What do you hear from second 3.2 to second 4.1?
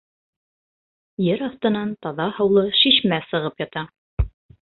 сығып ята.